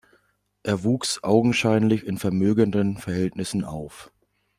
[0.63, 4.11] Er wuchs augenscheinlich in vermögenden Verhältnissen auf.